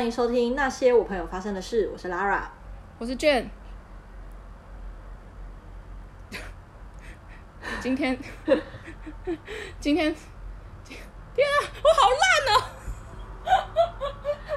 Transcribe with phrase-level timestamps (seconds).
[0.00, 1.90] 欢迎收听那些我朋友发生的事。
[1.92, 2.44] 我是 Lara，
[2.96, 3.50] 我是 Jane。
[7.82, 8.18] 今天，
[9.78, 10.16] 今天，
[11.34, 11.52] 天啊，
[11.84, 12.64] 我好烂哦！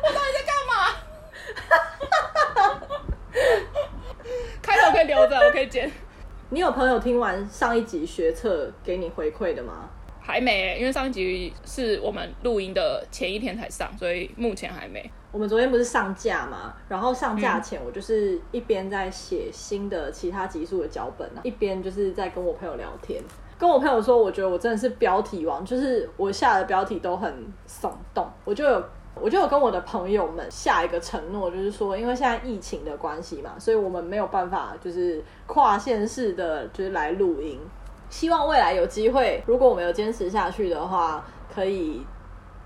[0.01, 0.73] 我到底在干嘛？
[4.61, 5.91] 开头可以留着，我可以剪。
[6.51, 9.89] 你有朋友听完上一集学测给你回馈的吗？
[10.25, 15.11] 还没，因为上一集是我们录音的前一天才上，所以目前还没。
[15.33, 16.73] 我们昨天不是上架嘛？
[16.87, 23.21] 然后上架前，我就是一边在写新的其他集数的脚本，一边就是在跟我朋友聊天。
[23.57, 27.33] 跟我朋友说，我觉得我真的是标题王，就是我下的标题都很
[27.67, 28.25] 耸动。
[28.45, 28.83] 我就有，
[29.15, 37.59] 我就有跟我的朋友们下一个承诺，就是说，因为现在疫情的关系嘛，所以我们没有办法就是跨县市的，就是来录音。
[38.13, 42.05] 希望未来有机会，如果我们有坚持下去的话，可以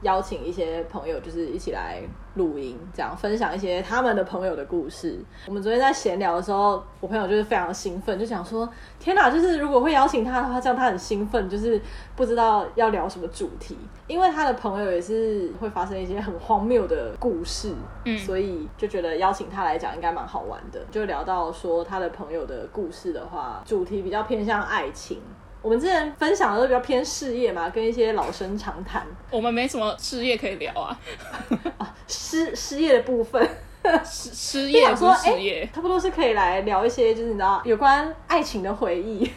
[0.01, 2.03] 邀请一些朋友，就是一起来
[2.35, 5.17] 录音，这样分享一些他们的朋友的故事。
[5.47, 11.81] 我们昨天在闲聊的时候，我朋友就是非常兴奋，就想说：“天哪，就是如果会邀请他的话，这样他很兴奋，就是
[12.15, 20.79] 不知道要聊什么主题，因为他的朋友也是会发生一些很荒谬的故事，嗯，所以就觉得邀请他来讲应该蛮好玩的。
[20.91, 25.21] 就聊到说他的朋友的故事的话，主题比较偏向爱情。”
[25.61, 29.05] 我们之前分享的都比较偏事业嘛，跟一些老生常谈。
[29.31, 30.97] 我们没什么事业可以聊啊，
[31.77, 33.49] 啊失失业的部分，
[34.05, 39.29] 失失业 说失业，差不多是可以来聊一些，就是你知道有关爱情的回忆。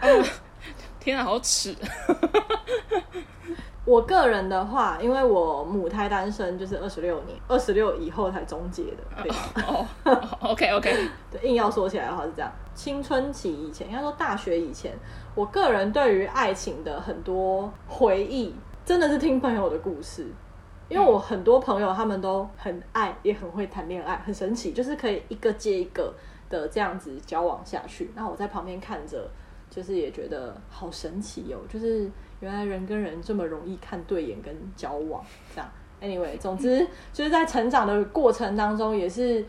[0.00, 0.24] 嗯、
[0.98, 1.74] 天啊，好耻！
[3.84, 9.22] 我个人的话，因为我母胎单身，就是二十六年，二十六以后才终结的。
[9.22, 9.32] 对
[9.64, 9.86] 哦、
[10.40, 12.50] oh,，OK OK，对，硬要说起来的话是这样。
[12.74, 14.92] 青春期以前，应该说大学以前，
[15.34, 20.26] 我个人对于爱情的很多回忆，真的是听朋友的故事。
[20.88, 26.12] 因为我很多朋友他们都很爱，也很会谈恋爱，很神奇，就是可以一个接一个
[26.50, 28.10] 的这样子交往下去。
[28.14, 29.30] 那我在旁边看着，
[29.70, 32.10] 就是也觉得好神奇哦，就是。
[32.42, 35.70] 原来人跟人这么容易看对眼跟交往，这样。
[36.00, 39.46] Anyway，总之就是在成长的过程当中，也是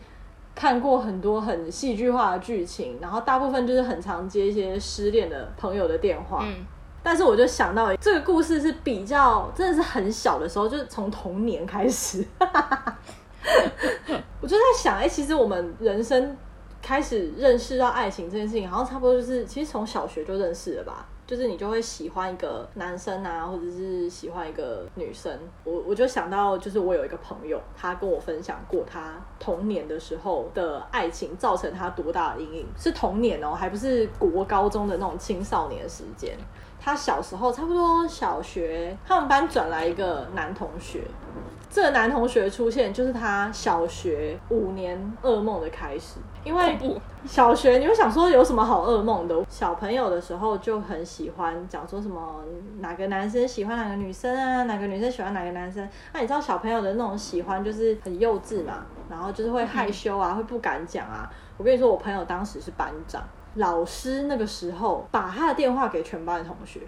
[0.54, 6.44] 看过很多很戏剧化的剧情，然后大部分就是很常接一些失恋的朋友的电话。
[6.44, 6.64] 嗯。
[7.02, 12.24] 但是我就想到这个故事是比较真的是很小的时候，就是从童年开始。
[14.40, 16.34] 我就在想，哎、欸，其实我们人生
[16.80, 21.06] 开始认识到爱情这件事情，好像差不多就是其实从小学就认识了吧。
[21.26, 25.32] 就是你就会喜欢一个男生啊，或者是喜欢一个女生。
[25.64, 36.36] 我我就想到，就是我有一个朋友，他跟我分享过他童年的时候的爱情造成他多大的阴影，是童年哦，还不是国高中的那种青少年时间。
[36.84, 41.00] 他小时候差不多小学，他们班转来一个男同学。
[41.70, 46.20] 这个男同学出现，就是他小学五年噩梦的开始。
[46.44, 46.78] 因为
[47.24, 49.34] 小学你会想说有什么好噩梦的？
[49.48, 52.44] 小朋友的时候就很喜欢讲说什么
[52.80, 55.88] 哪个男生喜欢哪个女生啊，哪个女生喜欢哪个男生。
[56.12, 61.28] 那你知道小朋友的那种喜欢就是很幼稚嘛，然后就是会害羞啊，会不敢讲啊。
[61.56, 63.22] 我跟你说，我朋友当时是班长，
[63.56, 66.80] 老师那个时候把他的电话给全班的同学。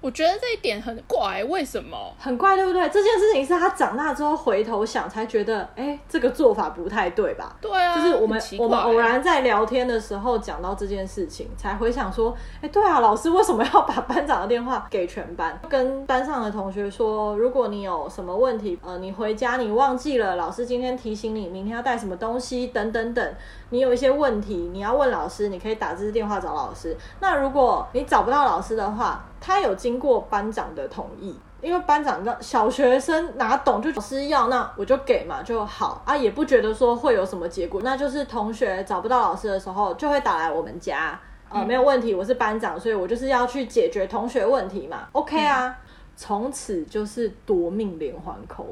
[0.00, 1.96] 我觉得这一点很怪，为什么？
[2.18, 2.88] 很怪，对不对？
[2.88, 7.54] 这件事情是他长大之后回头想才觉得，哎，这个做法不太对吧？
[7.60, 15.60] 对啊，就是我们我们偶然在聊天的时候讲到这件事情，才回想说，哎，对啊，老师为什么要把班长的电话给全班？
[15.68, 23.34] 跟班上的同学说，如果你有什么问题，呃，你回家你忘记了，老师今天提醒你明天要带什么东西，等等等，
[23.68, 26.96] 你有一些问题你要问老师，你可以打这支电话找老师。
[27.20, 37.80] 那如果你找不到老师的话，他有经过班长的同意，因为班长让小学生哪懂，就老师要，那我就给嘛就好啊，也不觉得说会有什么结果。
[37.82, 41.18] 那就是同学找不到老师的时候，就会打来我们家，
[41.48, 45.76] 呃，没有问题，我是班长，所以我就是要去解决同学问题嘛，OK 啊，
[46.14, 48.68] 从此就是夺命连环扣。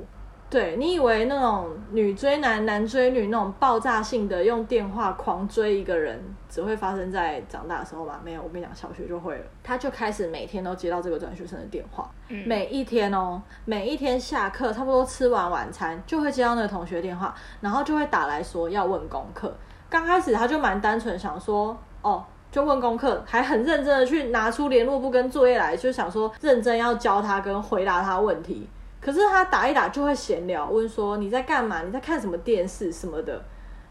[0.51, 6.19] 对，你以为那种女追男、男追女那种爆炸性的用电话狂追一个人，
[6.49, 8.19] 只会发生在长大的时候吗？
[8.25, 9.45] 没有，我跟你讲，小学就会了。
[9.63, 19.55] 他就开始每天都接到这个转学生的电话，嗯、每一天哦，每一天下课差不多吃完晚餐，就会接到那个同学电话，然后就会打来说要问功课。
[19.91, 28.67] 刚开始他就蛮单纯，想说哦，就问功课，还很认真的去拿出联络簿跟作业来，就想说认真要教他跟回答他问题。
[29.01, 31.83] 可是他打一打就会闲聊，问说你在干嘛？
[31.83, 33.41] 你在看什么电视什么的？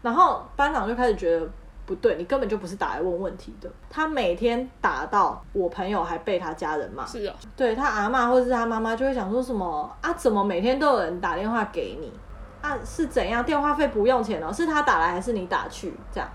[0.02, 1.48] 然后班长就开始觉得
[1.86, 3.70] 不对，你根本就不是打来问问题的。
[3.88, 10.12] 他每天打到我朋友还被他家人骂，是啊，对他阿妈或者是他妈妈就会想说什么啊？
[10.12, 12.12] 怎么每天都有人打电话给你？
[12.60, 13.42] 啊是怎样？
[13.42, 15.94] 电话费不用钱哦，是他打来还是你打去？
[16.12, 16.28] 这样，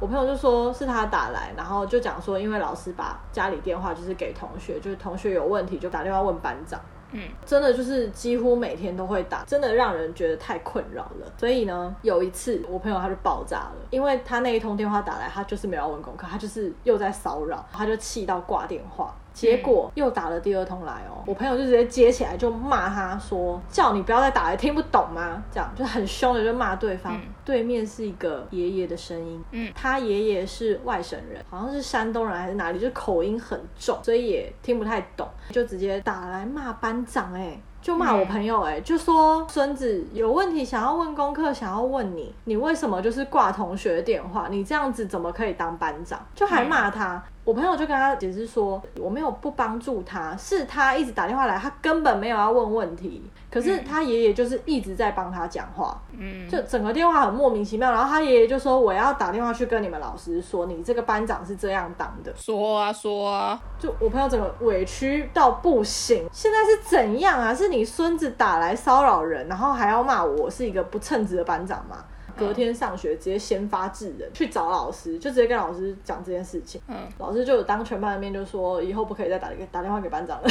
[0.00, 6.80] 我朋友就说是他打来，然后就讲说，因为老师把家里电话就是给同学，就是同学有问题就打电话问班长。
[7.12, 11.32] 嗯，真的就是几乎每天都会打，真的让人觉得太困扰了。
[11.38, 19.14] 所以呢，有一次我朋友他就爆炸了，因为他那一通电话打来，他就是没有问功课，他就是又在骚扰，他就气到挂电话。
[19.36, 27.14] 结果又打了第二通来哦，我朋友就直接接起来就骂他说：“叫你不要再打了，听不懂吗？”这样就很凶的就骂对方。
[27.14, 37.60] 嗯、对面是一个爷爷的声音，嗯，他爷爷是外省人，好像是山东人还是哪里，就口音很重，所以也听不太懂，就直接打来骂班长哎。
[37.82, 44.48] 就骂我朋友哎、欸，就说孙子有问题想要问功课，想要问你，你为什么就是挂同学电话？
[44.50, 46.18] 你这样子怎么可以当班长？
[46.34, 47.22] 就还骂他。
[47.46, 53.22] 嗯、我朋友就跟他解释说，我没有不帮助他，是他一直打电话来，他根本没有要问问题。
[53.48, 57.90] 可是他爷爷就是一直在帮他讲话，嗯，就整个电话很莫名其妙。
[57.90, 66.28] 然后他爷爷就说：“我要打电话去跟你们老师说，你这个班长是这样当的。”说啊说啊，就我朋友整个委屈到不行。
[66.30, 67.54] 现在是怎样啊？
[67.54, 72.04] 是你孙子打来骚扰人，然后还要骂我是一个不称职的班长吗？
[72.36, 76.80] 隔天上学直接先发制人去找老师，就直接跟老师讲这件事情。
[76.86, 80.48] 嗯，老师就有当全班的面就说：“以后不可以再打给打电话给班长了。”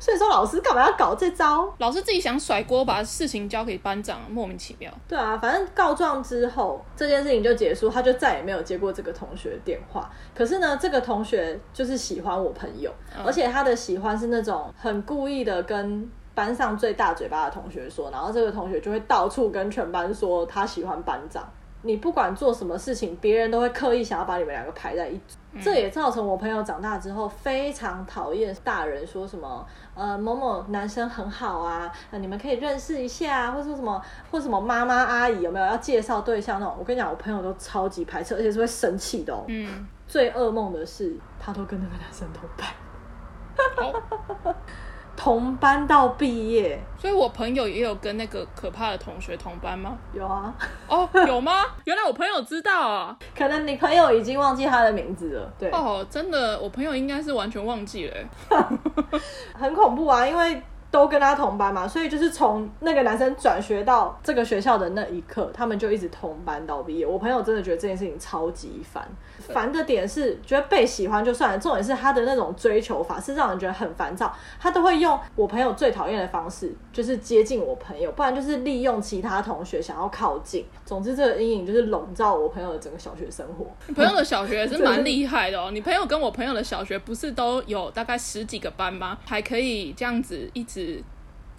[0.00, 1.72] 所以说老师干嘛要搞这招？
[1.78, 4.92] 老师自己想甩锅，把事情交给班长，莫名其妙。
[5.08, 10.10] 对啊，反正告状之后，这件事情就结束，他就再也没有接过这个同学电话。
[10.34, 21.48] 可是呢，这个同学就是喜欢我朋友，嗯、而且他的喜欢是那种很故意的跟班上最大嘴巴的同学说，然后这个同学就会到处跟全班说他喜欢班长。
[21.86, 36.74] 你不管做什么事情，别人都会刻意想要把你们两个排在一组，嗯、这也造成我朋友长大之后非常讨厌大人说什么，呃，某某男生很好啊，呃、你们可以认识一下，或者说什么，或什么妈妈阿姨有没有要介绍对象那种。
[36.78, 39.44] 我跟你讲，我朋友都超级排斥，而且是会生气的哦。
[39.48, 39.86] 嗯。
[40.08, 44.54] 最噩梦的是，他都跟那个男生同班。
[45.16, 49.96] 同班到毕业，所以我朋友也有跟那个可怕的同学同班吗？
[50.12, 50.54] 有啊，
[50.88, 51.64] 哦，有吗？
[51.84, 55.52] 原来我朋友知道啊，可能你朋友已经忘记他的名字了。
[55.58, 58.16] 对，哦，真的，我朋友应该是完全忘记了，
[59.54, 60.62] 很恐怖啊，因为。
[60.90, 67.04] 都跟他同班嘛，所以就是从那个男生转学到这个学校的那一刻，他们就一直同班到毕业。
[67.04, 69.04] 我朋友真的觉得这件事情超级烦，
[69.52, 74.34] 烦的点是觉得被喜欢就算了，重点是他的那种追求法是让人觉得很烦躁。
[74.58, 80.64] 他都会用我朋友最讨厌的方式，就是接近我朋友，不然就是利用其他同学想要靠近。
[80.84, 83.66] 总之，这个阴影就是笼罩我朋友的整个小学生活。
[83.86, 85.70] 你朋友的小学也是蛮厉害的哦。
[85.72, 89.18] 你朋友跟我朋友的小学不是都有大概十几个班吗？
[89.24, 91.02] 还可以这样子一直。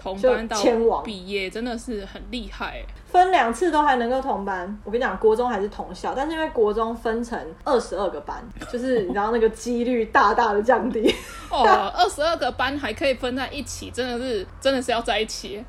[0.06, 4.80] 同班到毕业真的是很厉害，分两次都还能够同班。
[4.84, 11.12] 我跟你讲，国中还是同校，但是因为国中分成二十二个班， 就是你知道那个几率大大的降低。
[11.50, 11.66] 哦，
[11.98, 15.66] 二十二个班还可以分在一起，真的是真的是要在一起。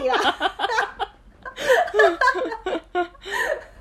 [0.00, 0.36] 屁啦！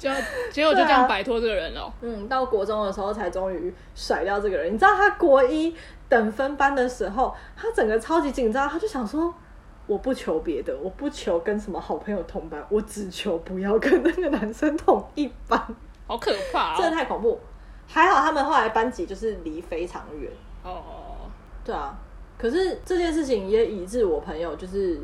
[0.00, 0.10] 就
[0.50, 1.92] 结果就这样摆脱这个人了，啊。
[2.00, 4.72] 嗯，到国中的时候才终于甩掉这个人。
[4.72, 5.76] 你知道他国一
[6.08, 9.32] 等分班的时候，他整个超级紧张，他就想说：
[9.86, 15.62] 我不求别的，我不求跟什么好朋友同班，我只求不要跟那个男生同一班。
[16.06, 17.38] 好可怕，哦， 真的太恐怖。
[17.86, 20.32] 还好他们后来班级就是离非常远。
[20.64, 21.28] 哦，
[21.62, 21.94] 对啊。
[22.38, 24.98] 可是这件事情也以致我朋友就是。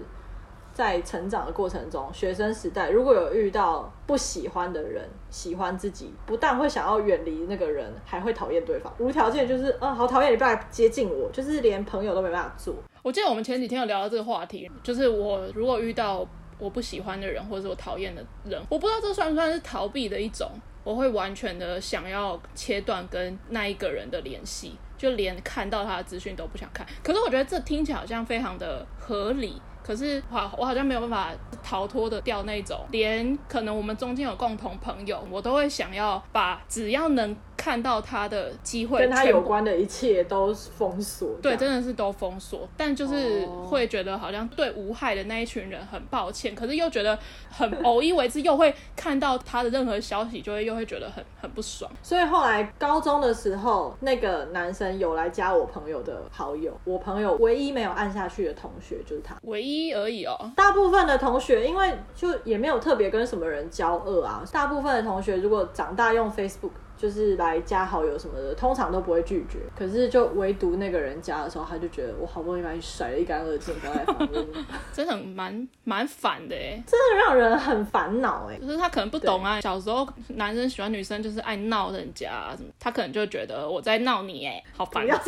[0.76, 12.74] 在成长的过程中，学生时代如果有遇到不喜欢的人，喜欢自己，不但会想要远离那个人，还会讨厌对方，无条件就是，嗯，好讨厌你不来接近我，就是连朋友都没办法做。
[13.02, 16.28] 我记得我们前几天有聊到这个话题，就是我如果遇到
[16.58, 20.50] 我不喜欢的人，或者是我讨厌的人，我不知道这算不算是逃避的一种，
[20.84, 26.86] 我会完全的想要切断跟那一个人的联系，就连看到他的资讯都不想看。
[27.02, 29.58] 可是我觉得这听起来好像非常的合理。
[29.86, 31.30] 可是，好，我好像没有办法
[31.62, 37.36] 逃脱的掉那种，连可能我们中间有共同朋友，我都会想要把只要能。
[37.56, 41.30] 看到他的机会，跟他有关的一切都封锁。
[41.42, 42.68] 对，真的是都封锁。
[42.76, 47.18] 但就是会觉得好像对无害的那一群人很抱歉，可是又觉得
[47.50, 51.90] 很偶一为之，又会看到他的任何消息，就会又会觉得很很不爽。
[52.02, 60.52] 所以后来高中的时候，那个男生有来加我朋友的好友，我朋友唯一没有按下去的同学就是他，唯一而已哦。
[60.54, 64.44] 大部分的同学，因为就也没有特别跟什么人交恶啊。
[64.52, 66.70] 大部分的同学如果长大用 Facebook。
[66.96, 69.58] 就是来加好友什么的，通常都不会拒绝。
[69.76, 78.58] 可是就唯独那个人加的时候，他就觉得我好不容易把你甩得一干二净，不要再访问你， 真的蛮蛮烦的哎，真的让人很烦恼哎。
[78.58, 85.02] 就是他可能不懂啊，小时候男生喜欢女生就是爱闹人家啊什么，他可能就觉得我在闹你哎，好烦。
[85.02, 85.18] 不要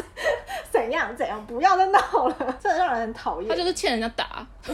[0.70, 3.48] 怎样怎样，不要再闹了，真的让人很讨厌。
[3.48, 4.46] 他就是欠人家打。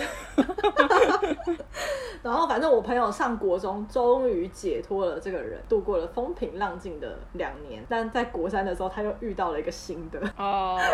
[2.22, 7.84] 然后反正我朋友上国中，终于解脱了这个人，度过了风平浪静的两年。
[7.88, 10.80] 但在国三的时候，他又遇到了一个新的哦。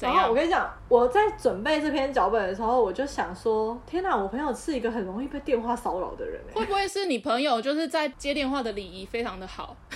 [0.00, 6.40] 然后我跟你讲，我在准备这篇脚本的时候，我就想说：天哪，我朋友是一个很容易被电话骚扰的人。
[6.54, 9.76] 会不会是你朋友就是在接电话的礼仪非常的好？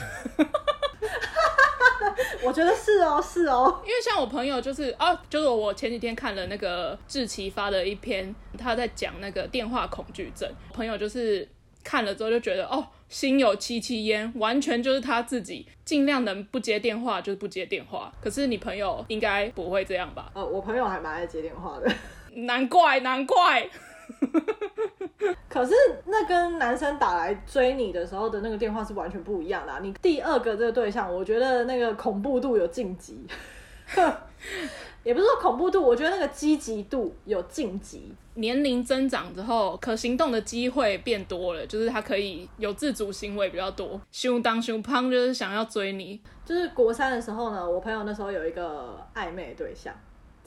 [2.43, 10.51] 我觉得是哦，是哦，因为像我朋友就是哦，就是我前几天看了那个志奇发的一篇，他在讲那个电话恐惧症。
[10.73, 11.47] 朋友就是
[11.85, 18.11] 看了之后就觉得哦，心有戚戚焉，完全就是他自己尽量能不接电话就是不接电话。
[18.23, 20.31] 可是你朋友应该不会这样吧？
[20.35, 21.93] 呃，我朋友还蛮爱接电话的，
[22.35, 23.69] 难怪难怪。
[25.49, 25.73] 可是
[26.07, 29.81] 那跟男生打来追你的时候的那个电话是完全不一样的啊。
[29.83, 33.27] 你第二个这个对象，我觉得那个恐怖度有晋级，
[35.03, 38.13] 也不是说恐怖度，我觉得那个积极度有晋级。
[38.35, 44.01] 年龄增长之后，可行动的机会变多了，就是他可以有自主行为比较多。
[44.13, 46.21] 胸当胸胖就是想要追你。
[46.45, 49.95] 就是国三的时候呢，我朋友那时候有一个暧昧对象。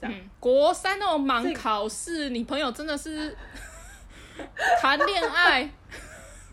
[0.02, 3.36] 嗯，国三那种忙考试，你朋友真的是
[4.82, 5.70] 谈恋爱，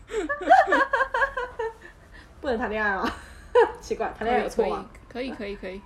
[2.39, 3.11] 不能谈恋爱吗？
[3.81, 4.85] 奇怪，谈恋爱有错吗？
[5.09, 5.81] 可以，可以，可以，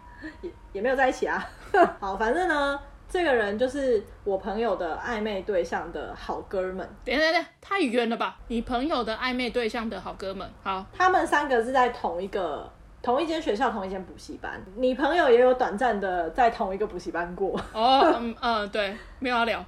[0.75, 1.43] 也也没有在一起啊。
[1.99, 2.77] 好，反正呢，
[3.09, 6.87] 这个人就是我朋友的暧昧对象的好哥们。
[7.05, 8.37] 等等等，太远了吧？
[8.49, 12.69] 你朋友的暧昧对象的好哥们，好，他们三个是在同一个。
[13.05, 17.55] 同一间学校，同一间补习班，你朋友也有短暂的在同一个补习班过。
[17.71, 19.63] 哦，嗯嗯，对，没有要聊。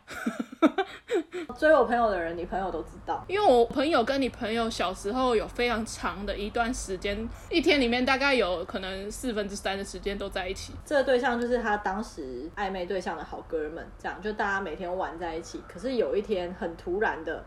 [1.56, 10.74] 追我朋友的人，你朋友都知道，因为我朋友跟你朋友小时候有非常长的一段时间，一天里面大概有可能四分之三的时间都在一起。
[10.84, 15.62] 这个对象就是他当时暧昧对象的好哥们，这样就大家每天玩在一起。
[15.72, 17.44] 可是有一天很突然的。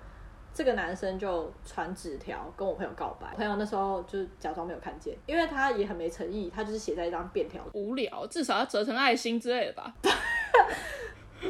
[0.52, 9.94] 这个男生就传纸条跟我朋友告白，朋友那时候就是假装没有看见，因为他也很没诚意，他就是写在一张便条，无聊，至少要折成爱心之类的吧。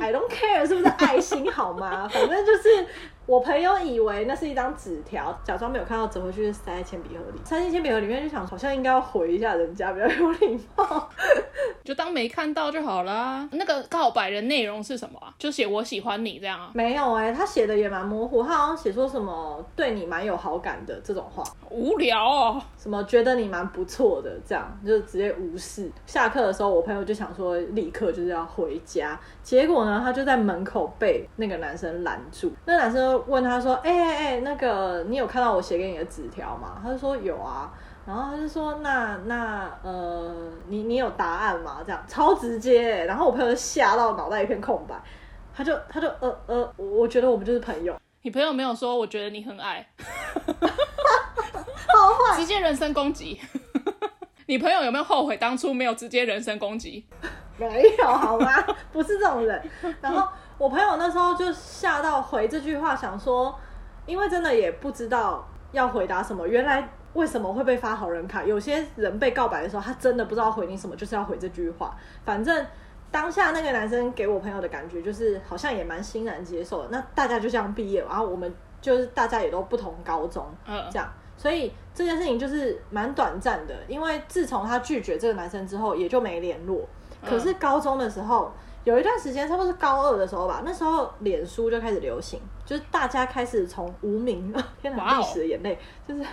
[0.01, 2.07] I don't care 是不是爱心好吗？
[2.07, 2.87] 反正就是
[3.31, 7.39] 我朋友以为那是一张纸条，假装没有看到，折回去塞在铅笔盒里。
[7.45, 11.09] 塞进铅笔盒里面就想，好像应该要回一下人家，比较有礼貌，
[11.85, 13.49] 就当没看到就好啦。
[13.53, 15.33] 那个告白的内容是什么啊？
[15.39, 16.73] 就写我喜欢你这样啊？
[16.75, 21.45] 没有哎、欸，他写的也蛮模糊，他好像写说什么对你蛮有好感的这种话。
[21.71, 25.89] 无聊哦，什么觉得你蛮不错的这样，就直接无视。
[26.05, 32.53] 下课的时候，我朋友就想说立刻就是要回家，结果呢，他就在门口被那个男生拦住。
[32.65, 37.73] 那男生问他说：“哎哎哎，那个你有看到我写给你的纸条吗？”他就说有啊，
[38.07, 40.35] 然后他就说：“那那呃，
[40.69, 44.95] 你你有答案吗？”这样超直接，然后我朋友就吓到脑袋一片空白，
[45.55, 47.95] 他就他就呃呃，我觉得我们就是朋友。
[48.23, 49.87] 你朋友没有说我觉得你很矮。
[50.45, 53.41] 好坏，直接人身攻击。
[54.47, 57.07] 你朋友有没有后悔当初没有直接人身攻击？
[57.57, 58.53] 没有，好吗？
[58.93, 59.63] 不是这种人。
[60.01, 60.27] 然后
[60.61, 63.59] 我朋友那时候就吓到回这句话，想说，
[64.05, 66.47] 因为真的也不知道要回答什么。
[66.47, 68.45] 原来为什么会被发好人卡？
[68.45, 71.97] 有些人被告白的时候，他真的不知道回你什么，就是要回这句话。
[72.27, 72.67] 反正
[73.11, 76.89] 当下那个男生给我朋友的感觉，就是好像也蛮欣然接受的。
[76.91, 81.11] 那大家就这样毕业，然后我们就是大家也都不同高中，嗯，这样。
[81.39, 86.87] 所以这件事情就是蛮短暂的，因为自从他拒绝这个男生之后，也就没联络。
[87.25, 88.53] 可是高中的时候，
[88.85, 96.25] 有一段时间，差不多是高二的时候吧，那时候脸书就开始流行，就是大家开始从无名， 天哪，历史的眼泪，就是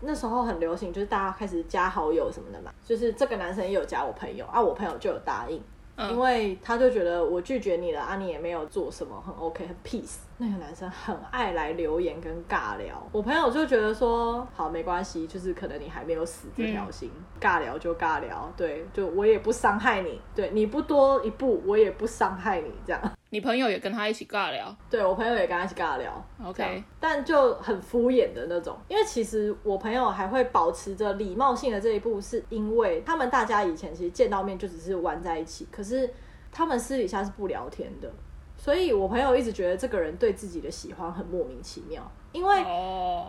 [0.00, 5.62] 那时候很流行，就是大家开始加好友什么的嘛，就是这个男生也有加我朋友啊，我朋友就有答应。
[5.98, 10.16] 因为他就觉得我拒绝你了啊，你也没有做什么，很 OK，很 peace。
[10.38, 23.00] 那个男生很爱来留言跟尬聊，我朋友就觉得说，好，没关系，就是可能你还没有死这条心，嗯，尬聊就尬聊，对，就我也不伤害你，对，你不多一步，我也不伤害你，这样。
[23.32, 28.76] 你朋友也跟他一起尬聊，对，我朋友也跟他一起尬聊，OK，但就很敷衍的那种。
[28.88, 36.12] 因为其实我朋友还会保持着礼貌性的这一步，是因为他们大家以前其实见到面就只是玩在一起，可是
[36.52, 38.12] 他们私底下是不聊天的。
[38.58, 42.62] 所以我朋友一直觉得这个人对自己的喜欢很莫名其妙，因为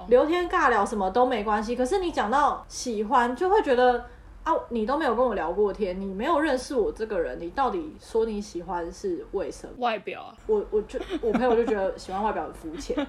[0.10, 1.78] 聊天尬聊什么都没关系。
[1.78, 4.04] 可是你讲到喜欢，就会觉得。
[4.44, 9.74] 啊，你都没有跟我聊过天，你没有认识我这个人，你到底说你喜欢是为什么？
[9.78, 12.96] 外表啊，我我就我朋友就觉得喜欢外表很肤浅。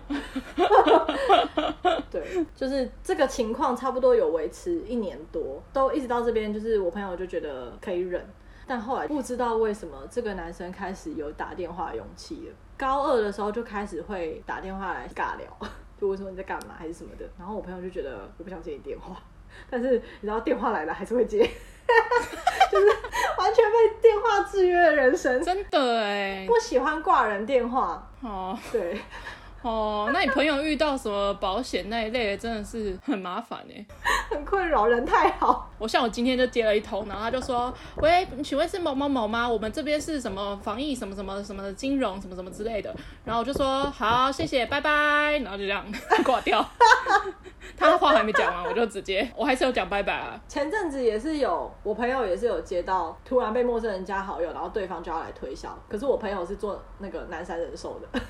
[2.08, 8.24] 对，就是这个情况差不多有维持一年多，都一直到这边，就是我朋友就觉得可以忍，
[8.64, 12.54] 但后来不知道为什么这个男生开始有打电话勇气了。
[12.78, 15.46] 高二的时候就开始会打电话来尬聊，
[16.00, 19.20] 就问说你在干嘛还是什么的，然后我朋友就觉得我不想接你电话。
[19.70, 21.38] 但是你知道电话来了还是会接，
[22.70, 22.86] 就是
[23.38, 28.98] 完全被电话制约的人生，真的哎，不喜欢挂人电话哦，对。
[29.64, 33.84] 哦，那你朋友遇到什么保险那一类的，真的是很麻烦哎，
[34.28, 35.70] 很困扰，人太好。
[35.78, 39.48] 我像我今天就接了一通，然后他就说：“喂，请问是某某某吗？
[39.48, 42.94] 我们这边是什么防疫什么什么什么金融什么什么之类的。”
[43.24, 45.82] 然后我就说：“好，谢谢，拜拜。”然后就这样
[46.26, 46.62] 挂掉。
[47.74, 50.38] 他的话还没讲完，我就直接，我还是有讲拜拜啊。
[50.46, 58.20] 前阵子也是有，我朋友也是有接到，突然被陌生人加好友，然后对方就要来推销，可是我朋友是做那个南山人寿的。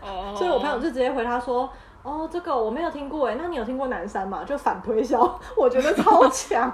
[0.00, 1.70] 哦， 所以我朋友就直接回他说
[2.02, 5.20] ：“哦，这个我没有听过哎，那你有听过南山吗？”就反推销，
[5.56, 6.70] 我觉得超强。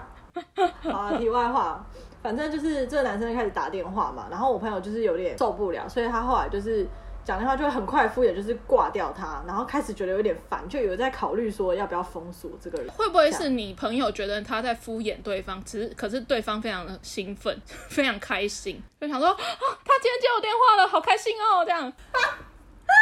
[0.83, 1.85] 好啊，题外话，
[2.23, 6.87] 反正就是这个男生开始打电话嘛，然后我朋友就是有点受不了，所以他后来就是
[7.25, 12.93] 讲电话就会很快敷衍，就是挂掉他，然后开始觉得有点烦，就有在考虑说要不要封锁这个人。
[12.93, 21.91] 会不会是你朋友觉得他在敷衍对方，只是可是对方非常的兴奋， 非常开心，就想说啊，他今天接我电话了，好开心哦，这样。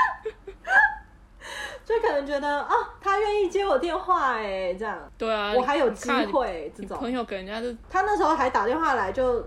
[1.84, 4.98] 就可能觉得啊，他愿意接我电话哎，这样。
[5.18, 6.72] 对啊，我还有机会。
[6.74, 9.40] 这种朋友给人家是，他那时候还打电话来就，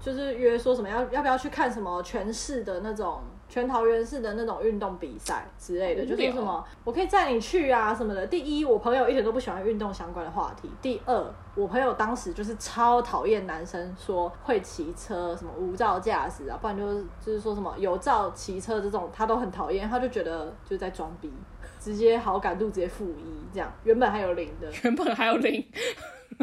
[0.00, 3.22] 就就是约说什么要要不要去看什么全市的那种。
[3.48, 8.26] 全桃园市的那种运动比赛之类的，就说什么我可以载你去啊什么的。
[8.26, 10.70] 第一，我朋友一点都不喜欢运动相关的话题。
[10.80, 11.22] 第二，
[11.54, 19.86] 我朋友当时就是超讨厌男生说会骑车，什么无照驾驶啊，不然就是就是说什么有照骑车这种，他都很讨厌。
[19.88, 21.30] 他就觉得就是在装逼，
[21.78, 25.62] 直接好感度直接负一这样，原本还有零的， 原本还有零。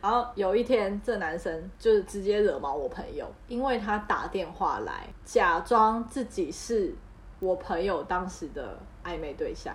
[0.00, 6.92] 然后有一天，这男生就是直接惹毛我朋友，因为他打电话来，假装自己是
[7.38, 9.72] 我朋友当时的暧昧对象。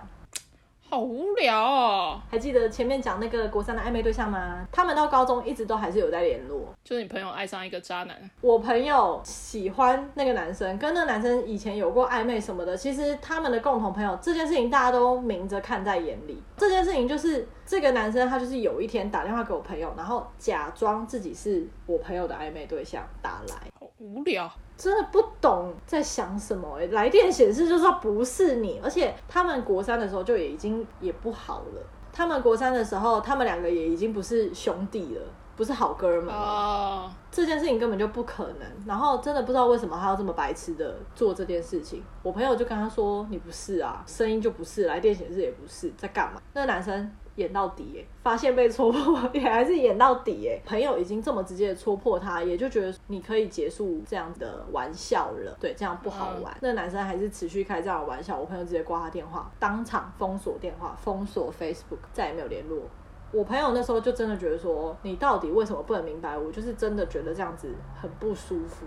[0.90, 2.18] 好无聊哦！
[2.30, 4.66] 还记得前面讲那个国三的暧昧对象吗？
[4.72, 6.74] 他们到高中一直都还是有在联络。
[6.82, 12.74] 就是你朋友爱上一个渣男，我朋友喜欢那个男生，跟那个男生以前有过暧昧什么的。
[12.74, 16.42] 其实他们的共同朋友这件事情，大家都明着看在眼里。
[16.56, 23.54] 这件事情就是这个男生他就是有一天打电话给我朋友，然后假装自己是我朋友的暧昧对象打来。
[23.78, 24.50] 好无聊。
[24.78, 31.82] 真的不懂在想什么来电显示就说不是你，而且他们国三的时候就也已经也不好了。
[32.12, 35.22] 他们国三的时候，他们两个也已经不是兄弟了，
[35.56, 36.32] 不是好哥们了。
[36.32, 38.66] 哦，这件事情根本就不可能。
[38.86, 42.02] 然后真的不知道为什么他要这么白痴的做这件事情。
[42.22, 47.12] 我朋友就跟他说：“你不是啊，声音就不是，来电显示也不是，在干嘛？”那个男生。
[47.38, 50.60] 演到底耶，发现被戳破也还是演到底耶。
[50.66, 55.56] 朋友已经这么直接的戳破他，也就觉得你可以结束这样的玩笑了。
[55.60, 56.52] 对，这样不好玩。
[56.54, 62.82] 嗯、那男生还是持续开这样的玩笑，我朋友直接挂他电话，当场封锁电话，封锁 Facebook，再也没有联络。
[63.30, 66.50] 我朋友那时候就真的觉得说，你到底为什么不能明白我？
[66.50, 68.84] 就是真的觉得这样子很不舒服。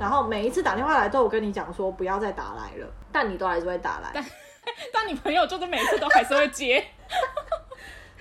[0.00, 4.10] 然后每一次打电话来都有跟你讲说不要再打来了，但你都还是会打来。
[4.14, 4.24] 但
[4.92, 6.82] 但你朋友就是每次都还是会接。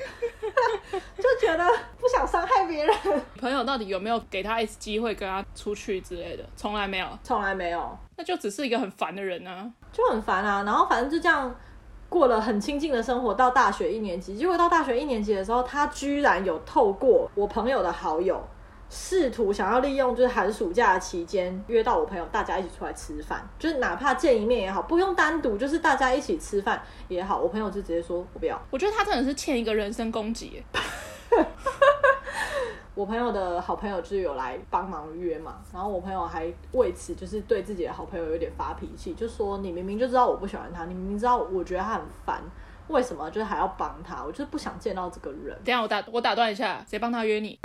[1.17, 1.65] 就觉得
[1.99, 2.95] 不想伤害别人。
[3.39, 6.43] 朋友到底有没有给他一次机会跟他出去之类的？
[6.55, 7.97] 从来没有，从来没有。
[8.17, 10.63] 那就只是一个很烦的人啊，就很烦啊。
[10.63, 11.53] 然后反正就这样
[12.09, 14.35] 过了很亲近的生活，到大学一年级。
[14.37, 18.41] 结果到大学一年级的时候，他居然有透过我朋友的好友。
[18.95, 27.39] 试图想要利用就是寒暑假的期间约到我朋友，大家一起出来吃饭，就是哪怕见一面也好，不用单独，就是大家一起吃饭也好。
[27.39, 28.62] 我朋友就直接说我不要。
[28.69, 30.63] 我觉得他真的是欠一个人身攻击。
[32.93, 42.43] 我朋友的好朋友就是有来帮忙约嘛，然后我朋友还为此就是对自己的好朋友有点发脾气，就说你明明就知道我不喜欢他，你明明知道我觉得他很烦，
[42.89, 44.23] 为什么就是还要帮他？
[44.23, 45.60] 我就是不想见到这个人。
[45.65, 47.58] 等下我打我打断一下，谁帮他约你？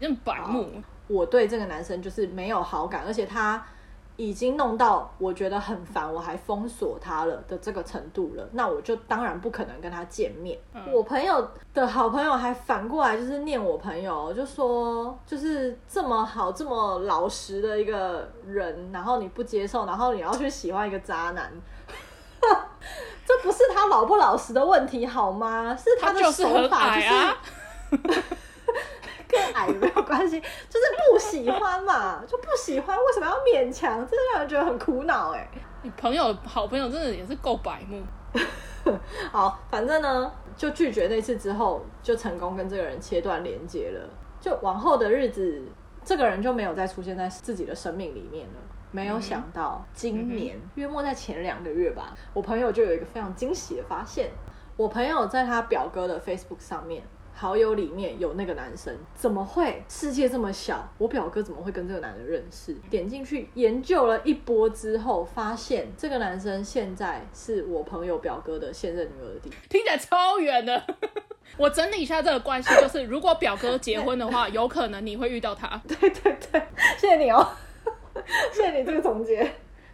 [0.00, 0.66] 真白目！
[1.08, 3.64] 我对这个男生就是没有好感，而且他
[4.16, 10.58] 已经弄到我觉得很烦，我还封锁他了的这个程度了，那我就当然不可能跟他见面。
[10.74, 21.52] 嗯、我朋友的好朋友还反过来就是念我朋友，就说就是这么好这么老实的一个人，然后你不接受，然后你要去喜欢一个渣男，
[23.24, 25.76] 这不是他老不老实的问题好吗？
[25.76, 27.08] 是他的手法就是。
[27.08, 28.36] 跟 矮
[29.80, 33.98] 没有关系，就是不喜欢嘛，就不喜欢，为什么要勉强？
[34.06, 35.48] 真的让人觉得很苦恼哎。
[35.82, 38.02] 你朋友好朋友真的也是够白目。
[39.32, 44.08] 好，反正呢，就拒绝那次之后，就成功跟这个人切断连接了。
[44.40, 45.62] 就往后的日子，
[46.04, 48.54] 这个人就没有再出现在自己的生命里面了。
[48.92, 54.30] 没有想到今年月末在前两个月吧，我朋友就有一个非常惊喜的发现。
[54.76, 57.02] 我朋友在他表哥的 Facebook 上面。
[57.38, 59.82] 好友里面有那个男生，怎么会？
[59.90, 62.72] 世界这么小，我表哥怎么会跟这个男的认识？
[62.88, 70.82] 点进去研究了一波之后，发现这个男生现在是我朋友表哥的现任女友的弟弟，听起来超远的。
[71.58, 75.78] 我整理一下这个关系，就是如果表哥结婚的话，有可能你会遇到他。
[75.86, 76.62] 对对对，
[76.96, 77.46] 谢谢你哦，
[78.50, 79.46] 谢谢你这个总结。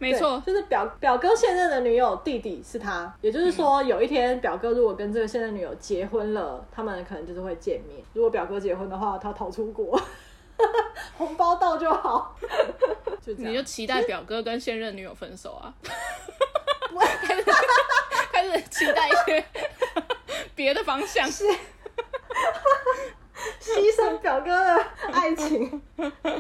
[0.03, 8.03] 没错，就是表表哥现任的女友弟弟是他，也就是说，有一天表哥如果跟这个现任女友结婚了，他们可能就是会见面。
[8.13, 9.97] 如果表哥结婚的话，他逃出国，
[11.17, 12.37] 红包到就好。
[13.25, 15.73] 就你就期待表哥跟现任女友分手啊？
[17.23, 17.45] 开始
[18.33, 19.45] 开始期待一些
[20.57, 21.29] 别的方向。
[23.75, 25.81] 牺牲表哥的爱情，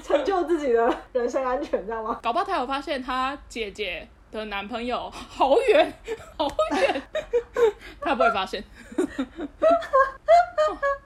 [0.03, 2.21] 成就自己的人身安全，知道吗？
[2.23, 5.92] 搞不好他有发现他姐姐的男朋友好远，
[6.38, 7.03] 好远，
[8.01, 8.62] 他不会发现。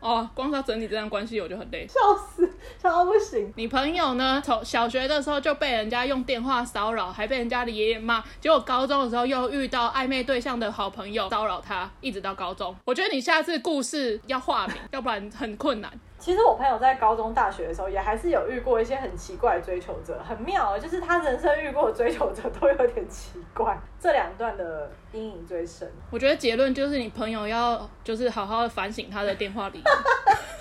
[0.01, 2.49] 哦，光是要整理这段关系，我就很累，笑死，
[2.81, 3.53] 笑到不行。
[3.57, 4.41] 你朋友呢？
[4.45, 12.77] 从小学的时候就被人家用电话骚扰，还被人家的爷爷骂，结果高中的时候又遇到暧昧对象的好朋友骚扰他，一直到高中。
[12.85, 15.91] 我觉得你下次故事要化名，要不然很困难。
[16.27, 23.79] 其实我朋友在高中、大学的时候，也还是有遇过一些很奇怪的追求者，很妙，就是他人生遇过的追求者都有点奇怪。
[24.01, 25.89] 这两段的阴影最深。
[26.11, 29.81] 我觉得结论就是你朋友要就是好好的反省他的电话里，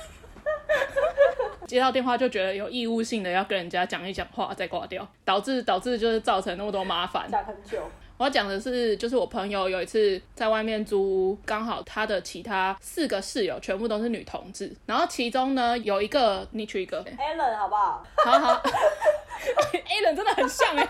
[1.65, 7.79] 接到电话就觉得有义务性的要跟人家讲一讲话再挂掉，导致导致就是造成那么多麻烦，讲很久。
[8.17, 11.01] 我要讲的是，就是我朋友有一次在外面租
[11.31, 18.05] 屋，刚好他的其他四个室友全部都是女同志，然后其中呢有一个你取一个，Allen 好不好？
[18.25, 20.87] 好好， Allen 真的很像哎，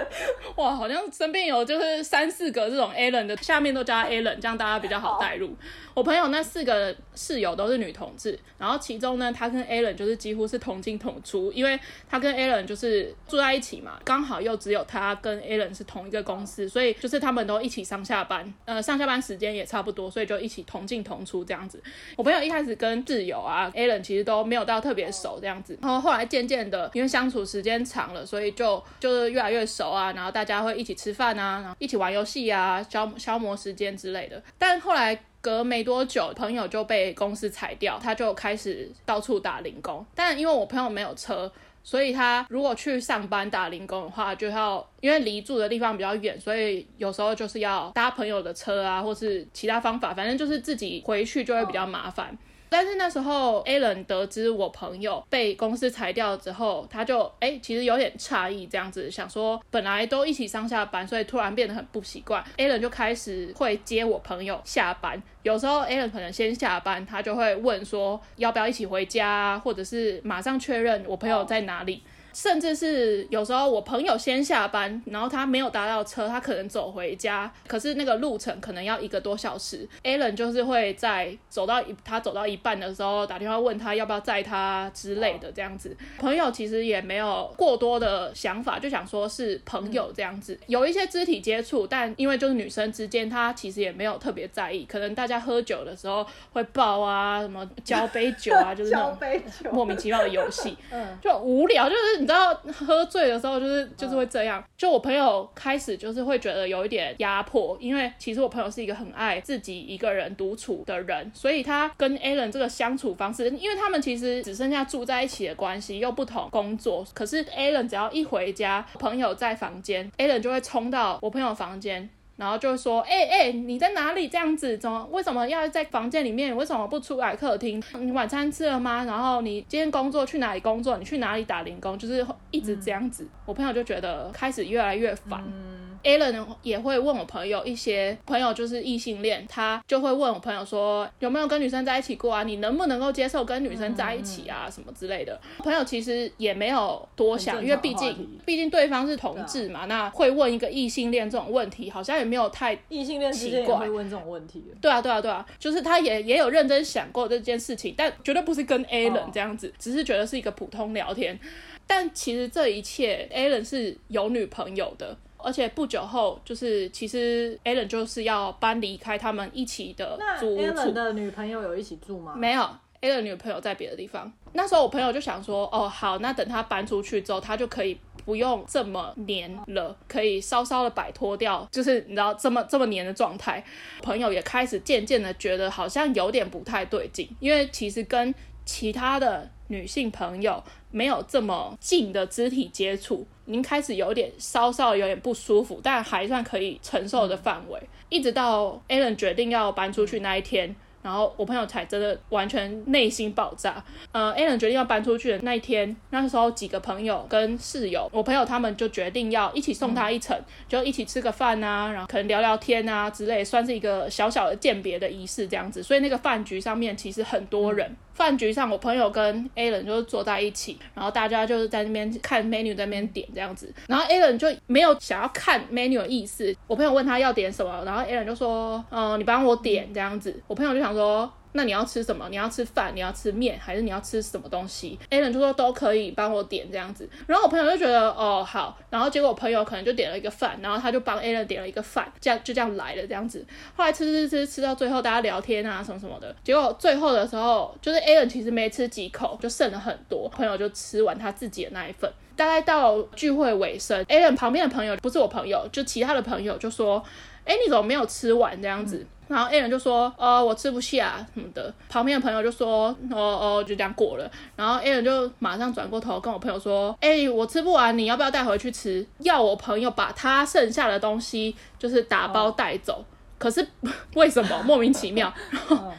[0.56, 5.56] 哇，好像身边有就是三四个这种 Allen 的，下面都叫他 Allen，这样大家比较好带入。
[5.94, 21.82] 我朋友那四个室友都是女同志，然后其中呢，他跟 Allen 就是几乎是同进同出，因为他跟 Allen 就是住在一起嘛，刚好又只有他跟 Allen 是同一个公司，所以就是他们都一起上下班，呃，上下班时间也差不多，所以就一起同进同出这样子。
[22.16, 34.42] 我朋友一开始跟挚友啊 Allen 其实都没有到特别熟这样子，然后后来渐渐的，因为相处时间长了，所以就就是越来越熟啊，然后大家会一起吃饭啊，然后一起玩游戏啊，消消磨时间之类的。
[34.58, 35.18] 但后来。
[35.38, 40.04] 隔没多久，朋友就被公司裁掉，他就开始到处打零工。
[40.12, 41.48] 但因为我朋友没有车，
[41.86, 52.36] 所以他如果去上班打零工的话，就要因为离住的地方比较远，所以有时候就是要搭朋友的车啊，或是其他方法，反正就是自己回去就会比较麻烦。
[52.68, 62.44] 但是那时候，Alan 得知我朋友被公司裁掉之后，他就哎、其实有点诧异，这样子想说，本来都一起上下班，所以突然变得很不习惯。
[62.56, 72.02] Alan 就开始会接我朋友下班，有时候 Alan 可能先下班，他就会问说要不要一起回家，或者是马上确认我朋友在哪里。
[72.36, 79.88] 甚至是有时候我朋友先下班，然后他没有搭到车，他可能走回家，可是那个路程可能要一个多小时。
[80.04, 85.96] Alan 就是会在走到一他走到一半的时候打电话问他要不要载他之类的这样子。
[86.18, 94.84] 朋友其实也没有过多的想法，就想说是朋友这样子，有一些肢体接触，但因为就是女生之间，他其实也没有特别在意。
[94.84, 99.18] 可能大家喝酒的时候会抱啊，什么交杯酒啊，就是那种
[99.72, 102.25] 莫名其妙的游戏， 嗯，就无聊，就是。
[102.26, 122.10] 你知道喝醉的时候就是就是会这样，就我朋友开始就是会觉得有一点压迫，因为其实我朋友是一个很爱自己一个人独处的人，所以他跟 Alan 这个相处方式，因为他们其实只剩下住在一起的关系，又不同工作，可是 Alan 只要一回家，朋友在房间，Alan 就会冲到我朋友房间。
[122.36, 124.28] 然后就会说，哎、欸、哎、欸，你在哪里？
[124.28, 126.54] 这样子，怎么为什么要在房间里面？
[126.56, 127.82] 为什么不出来客厅？
[128.00, 129.04] 你晚餐吃了吗？
[129.04, 130.96] 然后你今天工作去哪里工作？
[130.98, 131.98] 你去哪里打零工？
[131.98, 133.24] 就是一直这样子。
[133.24, 135.42] 嗯、我朋友就觉得开始越来越烦。
[135.46, 142.44] 嗯 Alan 也会问我朋友一些朋友就是异性恋，他就会问我朋友说有没有跟女生在一起过啊？
[142.44, 144.68] 你能不能够接受跟女生在一起啊？
[144.70, 145.40] 什么之类的。
[145.58, 154.64] 朋友其实也没有多想，因为毕竟毕竟对方是同志嘛，那会问一个异性恋这种问题，好像也没有太异性恋之间也会问这种问题。
[154.80, 161.38] 对啊，对啊，对啊，就是他也也有认真想过这件事情，但绝对不是跟 Alan 这样子，只是觉得是一个普通聊天。
[161.86, 165.16] 但其实这一切，Alan 是有女朋友的。
[165.38, 170.90] 而且不久后，就是其实 Alan 就是要搬离开他们一起的租屋处。
[170.90, 172.34] 的女朋友有一起住吗？
[172.34, 172.68] 没有
[173.00, 174.32] ，Alan 女朋友在别的地方。
[174.54, 183.64] 那时候我朋友就想说，哦，好，那等他搬出去之后，他就可以不用这么黏了，可以稍稍的摆脱掉，就是你知道这么这么黏的状态。
[184.02, 188.34] 朋友也开始渐渐的觉得好像有点不太对劲，因为其实跟
[188.64, 197.80] 其他的女性朋友没有这么近的肢体接触，已经开始有点稍稍有点不舒服，但还算可以承受的范围。
[198.08, 200.74] 一直到 Alan 决定要搬出去那一天。
[201.06, 203.80] 然后我朋友才真的完全内心爆炸。
[204.10, 210.36] 呃，Alan 决定要搬出去的那一天，那时候几个朋友跟室友，我朋友他们就决定要一起送他一程，
[210.68, 215.80] 就一起吃个饭啊，然后可能聊聊天啊之类，算是一个小小的鉴别的仪式这样子。
[215.80, 217.96] 所以那个饭局上面其实很多人。
[218.16, 223.72] 饭局上，我朋友跟 Alan 就是坐在一起，然后大家就是在那边看 menu，在那边点这样子。
[223.86, 226.56] 然后 Alan 就没有想要看 menu 的意思。
[226.66, 231.30] 我朋友问他要点什么，然后 Alan 就说：“嗯、你帮我点这样子。”我朋友就想说。
[231.56, 232.28] 那你要吃什么？
[232.28, 232.94] 你要吃饭？
[232.94, 233.58] 你要吃面？
[233.58, 237.08] 还是你要吃什么东西？Alan 就说都可以，帮我点这样子。
[237.26, 243.44] 然后我朋友就觉得哦好，然后结果我朋友可能就点了一个饭，然后他就帮 Alan 点了一个饭，这样就这样来了这样子。
[243.74, 252.12] 后来吃吃吃吃到最后，大家聊天啊什么什么的，结果最后的时候，就是 Alan 其实没吃几口，就剩了很多，朋友就吃完他自己的那一份。
[252.36, 257.02] 大概到聚会尾声，Alan 旁边的朋友不是我朋友，就其他的朋友就说
[257.46, 272.94] ：“哎，你怎么没有吃完这样子？”然后 Alan 就说：“呃，我吃不下什么的。”旁边的朋友就说：“哦哦，就这样过了。”然后 Alan 就马上转过头跟我朋友说：“哎，我吃不完，你要不要带回去吃？”要我朋友把他剩下的东西就是打包带走。
[273.00, 273.04] 哦、
[273.38, 273.66] 可是
[274.14, 275.32] 为什么莫名其妙？
[275.68, 275.92] 哦、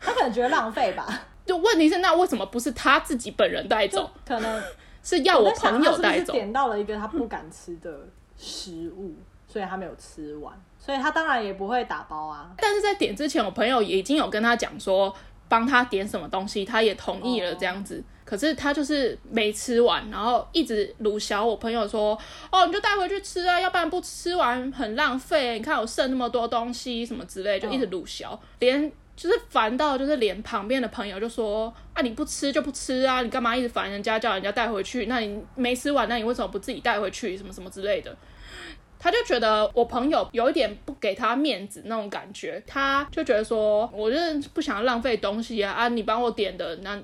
[0.00, 1.26] 他可能觉得浪费吧。
[1.44, 4.08] 就问题是，那为什么不是他自己本人带走？
[4.24, 4.62] 可能
[5.02, 6.26] 是要我朋友带走。
[6.26, 8.06] 是是点到了一个他不敢吃的
[8.36, 9.16] 食物，
[9.48, 10.54] 所以他没有吃完。
[10.80, 15.14] 所以他当然也不会打包啊，但是在点之前，我朋友也已经有跟他讲说，
[15.46, 17.98] 帮他点什么东西，他也同意了这样子。
[17.98, 22.18] 哦、可是他就是没吃完，然后一直鲁小我朋友说，
[22.50, 25.58] 哦，你就带回去吃啊，要不然不吃完很浪费。
[25.58, 35.04] 你看我剩那么多东西什么之类，就一直鲁小，哦、连就是烦到就是连旁边的朋友就说，啊，你不吃就不吃啊，你干嘛一直烦人家叫人家带回去？
[35.06, 37.36] 那你没吃完，那你为什么不自己带回去？
[37.36, 38.16] 什么什么之类的。
[39.00, 47.02] 他就觉得我朋友有一点不给他面子那种感觉，他就觉得说，我就是不想浪费东西啊啊，你帮我点的那。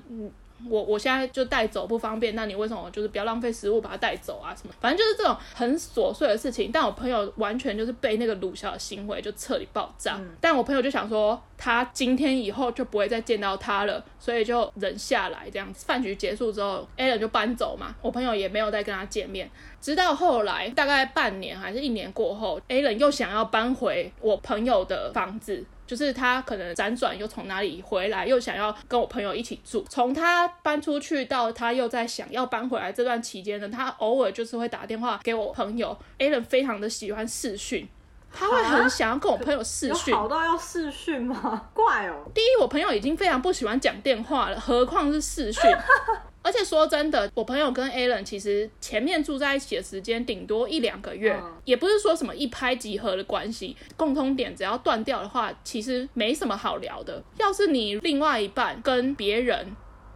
[0.69, 4.55] 我我现在就带走不方便，那你为什么就是不要浪费食物把它带走啊？
[4.55, 6.71] 什么，反正就是这种很琐碎的事情。
[6.71, 10.15] 但我朋友完全就是被那个鲁小的行为就彻底爆炸。
[10.17, 15.85] 嗯、但我朋友就想说，他今天以后就不会再见到他了，所以就忍下来这样子。
[15.85, 19.49] 饭局结束之后，Alan 就搬走嘛，我朋友也没有再跟他见面。
[19.79, 25.63] 直到后来大概半年还是一年过后，Alan 又想要搬回我朋友的房子。
[25.87, 29.83] 就是他可能辗转又从哪里回来，又想要跟我朋友一起住。
[29.89, 35.97] 从他搬出去到他又在想要搬回来这段期间呢，他偶尔就是会打电话给我朋友。
[36.19, 37.87] Alan 非常的喜欢视讯，
[38.33, 40.13] 他会很想要跟我朋友视讯。
[40.13, 41.69] 好到要视讯吗？
[41.73, 42.23] 怪哦。
[42.33, 45.61] 第一，我朋友已经非常不喜欢讲电话了，何况是视讯。
[46.43, 53.75] 而且说真的，我朋友跟 Alan 其实前面住在一起的时间顶多一两个月，嗯、也不是说什么一拍即合的关系。
[53.97, 57.21] 共通点只要断掉的话，其实没什么好聊的。
[57.37, 59.75] 要是你另外一半跟别人。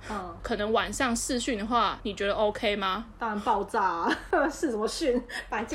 [0.09, 3.05] 嗯，可能晚上试讯的话，你觉得 OK 吗？
[3.19, 4.17] 当然爆炸啊！
[4.49, 5.21] 试什么讯？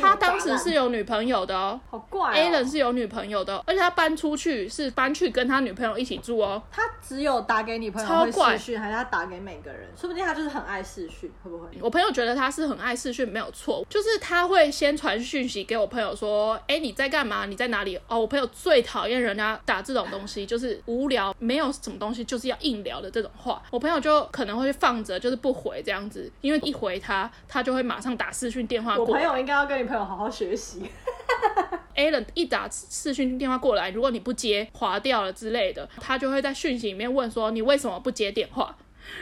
[0.01, 2.35] 他当时是有女朋友的哦，好怪哦。
[2.35, 6.63] Alan 是有女朋友的，而且他搬出去是搬去跟他女朋友一起住哦。
[6.71, 9.89] 他只有打给女朋友会视讯，还是他打给每个人？
[9.97, 11.69] 说不定他就是很爱试讯，会不会？
[11.81, 17.47] 我朋友觉得他是很爱试讯，没有错，就是他会先传讯息给我朋友说：“哎，你在干嘛？
[17.47, 23.63] 你在哪里？”哦，我朋友最讨厌人家打这种东西，就是无聊，没有什么东西，就是要硬聊的这种话。
[23.71, 24.16] 我朋友就。
[24.25, 29.11] 可能会放着，就是不回这样子，因为一回他，他就会马上打视讯电话过来。
[29.11, 30.83] 我朋友应该要跟你朋友好好学习。
[31.97, 38.77] Alan 一打视讯电话过来，如果你不接，划掉了之类的，他就会在讯息里面问说，你为什么不接电话？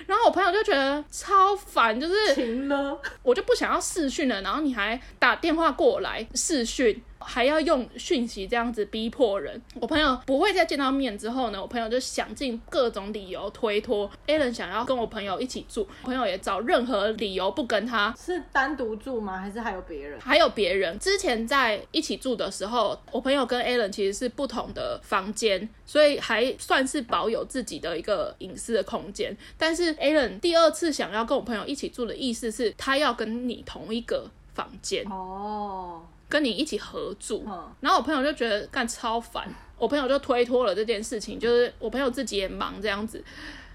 [0.06, 7.02] 然后我朋友就觉得超烦，就是停了，我就不想要视讯了，然后你还打电话过来视讯。
[7.26, 18.14] 还要用讯息这样子逼迫人，我朋友不会再见到面之后呢，我朋友就想尽各种理由推脱 Alan 想要跟我朋友一起住，朋友也找任何理由不跟他。
[18.18, 19.38] 是单独住吗？
[19.38, 20.20] 还是还有别人？
[20.20, 20.98] 还有别人。
[20.98, 29.36] 之前在一起住的时候，我朋友跟 Alan 其实是不同的房间，所以还算是保有自己的一个隐私的空间。
[29.56, 35.04] 但是 Alan 第二次想要跟我朋友一起住的意思是，他要跟你同一个房间。
[35.10, 36.02] 哦。
[36.34, 37.46] 跟你一起合住，
[37.78, 43.22] 然后我朋友就觉得干超烦，我朋友就推脱了这件事情，就是我朋友自己也忙这样子，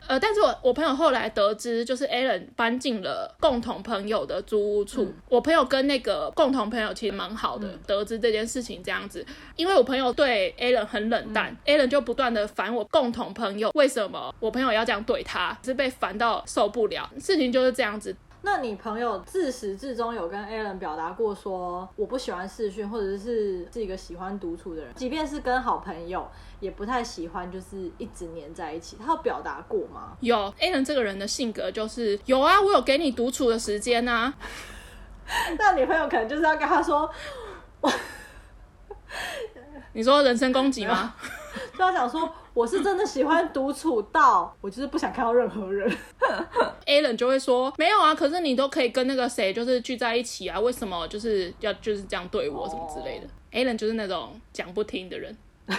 [0.05, 18.13] 呃，但是我我朋友后来得知，就是 Alan 搬进了共同朋友的租屋处，嗯、我朋友跟那个共同朋友其实蛮好的，嗯、得知这件事情这样子，因为我朋友对 Alan 很冷淡、嗯、，Alan 就不断的烦我共同朋友，为什么我朋友要这样对他，是被烦到受不了，事情就是这样子。
[18.41, 26.25] 那你朋友自始至终有跟 Alan 表达过说我不喜欢视讯，或者是是一个喜欢独处的人，即便是跟好朋友，
[26.61, 28.97] 也不太喜欢就是一直黏在一起。
[28.97, 30.15] 他有表达过吗？
[30.21, 34.33] 有，Alan 这个人的性格就是有啊，我有给你独处的时间啊。
[35.59, 37.07] 那女朋友可能就是要跟他说，
[39.93, 41.13] 你说人身攻击吗？
[41.77, 45.89] 就要讲说，我是真的喜欢独处到，我就是不想看到任何人。
[46.85, 53.23] Alan 就会说，没有啊，可是你都可以跟那个谁就是聚在一起啊，为什么就是要就是这样对我什么之类的。
[53.23, 53.31] Oh.
[53.51, 55.35] Alan 就是那种讲不听的人。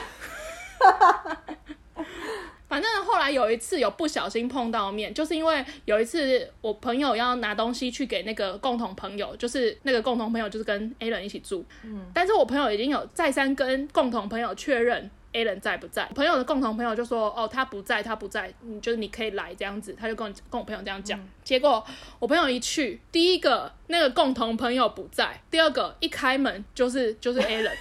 [2.69, 21.85] 反正后来有一次有不小心碰到面，就是因为有一次我朋友要拿东西去给那个共同朋友，就是那个共同朋友就是跟 Alan 一起住，嗯，但是我朋友已经有再三跟共同朋友确认 Alan 在不在，朋友的共同朋友就说哦他不在他不在，你就是你可以来这样子，他就跟我跟我朋友这样讲，嗯，结果
[22.19, 27.77] 我朋友一去，第一个那个共同朋友不在，第二个一开门就是就是 Alan，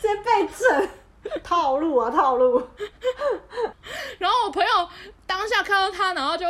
[0.00, 0.88] 直接被整。
[1.44, 2.60] 套路啊，套路！
[4.18, 4.68] 然后我朋友
[5.24, 6.44] 当下看到他，然后就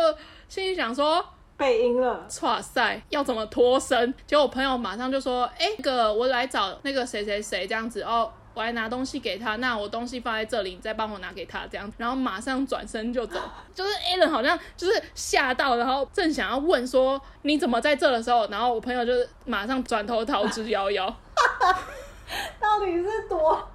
[0.49, 1.23] 心里想说：
[1.59, 4.15] 被阴了，哇塞，要怎么脱身？
[4.27, 8.01] 结果我朋友马上就说：哎、欸，那个我来找那个谁谁谁这样子。
[8.01, 11.95] 哦，我来拿东西给他，那我东西放在这里，你再帮我拿给他这样子。
[11.99, 13.41] 然后马上转身就走，
[13.75, 21.07] 就是 Alan 好像就是吓到，然后正想要问说你怎么在这的时候，然后我朋友就是马上转头逃之夭夭。
[22.61, 23.69] 到底是多？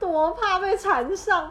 [0.00, 1.50] 多怕被缠上！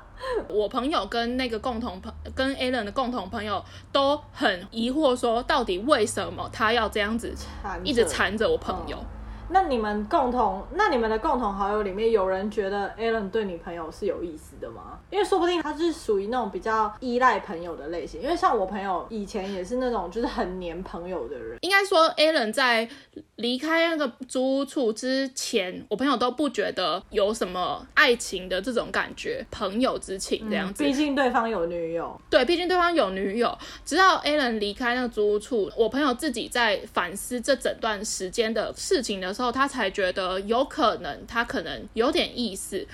[0.49, 7.33] 我朋友跟那个共同朋跟 Alan 的共同朋友都很疑惑，说到底为什么他要这样子
[7.83, 8.97] 一直缠着我朋友？
[9.49, 14.99] 那你们共同，那你们的共同好友里面有人觉得 Alan 对你朋友是有意思的吗？
[15.09, 18.21] 因为说不定他是属于那种比较依赖朋友的类型。
[18.21, 21.57] 因为像我朋友以前也是那种就是很黏朋友的人。
[21.61, 22.87] 应该说 Alan 在
[23.37, 30.83] 离开那个租屋处之前，我朋友都不觉得有什么爱情的这种感觉，朋友之情这样子。
[30.83, 32.19] 嗯，毕竟对方有女友。
[32.29, 33.57] 对，毕竟对方有女友。
[33.85, 42.87] 直到 Alan 离开那个租屋处，我朋友自己在反思这整段时间的事情的时候，后他才觉得有可能，他可能有点意思。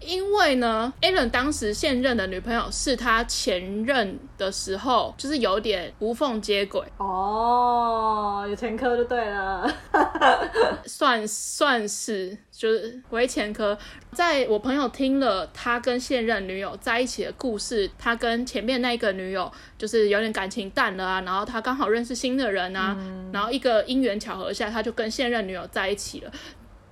[0.00, 9.70] 因为呢，Alan 当时现任的女朋友是他前任的时候，就是有点无缝接轨哦，有前科就对了，
[10.90, 13.78] 算算是就是为前科。
[14.12, 26.32] 在我朋友听了他跟现任女友在一起的故事，他跟前面那个女友就是有点感情淡了啊，然后他刚好认识新的人啊，嗯、然后一个因缘巧合下，他就跟现任女友在一起了。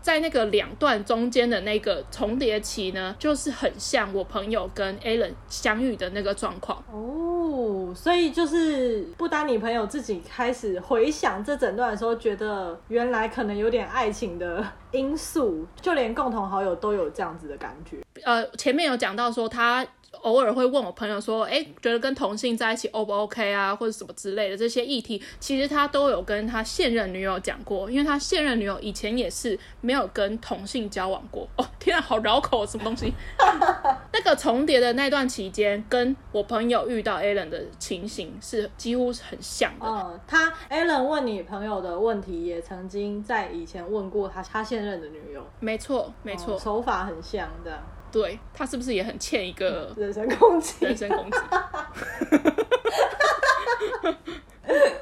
[0.08, 17.98] 在那个两段中间的那个重叠期呢，就是很像我朋友跟 Alan 相遇的那个状况哦，所以就是不单你朋友自己开始回想这整段的时候，觉得原来可能有点爱情的因素，就连共同好友都有这样子的感觉。
[18.24, 19.86] 呃，前面有讲到说他。
[20.22, 31.46] 偶尔会问我朋友说：“哎，觉得跟同性在一起 O 不 OK 啊，或者什么之类的这些议题，其实他都有跟他现任女友讲过，因为他现任女友以前也是没有跟同性交往过。
[31.56, 33.12] 哦，天啊，好绕口，什么东西？
[34.12, 39.86] 那个重叠的那段期间，跟我朋友遇到 Alan 的情形是几乎是很像的。
[39.86, 45.46] 嗯，他 Alan 问你朋友的问题，也曾经在以前问过他他现任的女友。
[45.60, 47.78] 没错，没错，嗯，手法很像的。”
[48.10, 50.84] 对，他是不是也很欠一个人身攻击？
[50.84, 51.38] 人身攻击。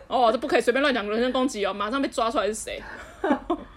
[0.09, 2.83] 哦，这不可以随便乱讲人身攻击哦，马上被抓出来是谁？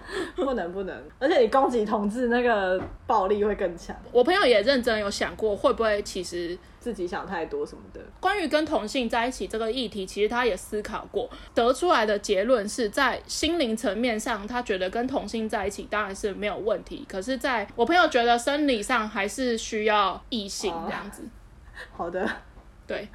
[0.36, 3.95] 不能不能，而且你攻击同志那个暴力会更强。
[4.12, 8.01] 我朋友也认真有想过，会不会其实自己想太多什么的。
[8.20, 17.05] 关于跟同性在一起这个议题，其实他也思考过，得出来的结论是在心灵层面上，他觉得跟同性在一起当然是没有问题。
[17.07, 21.24] 可是在我朋友觉得生理上还是需要异性这样子。
[21.91, 22.28] 好，好的，
[22.88, 23.07] 对。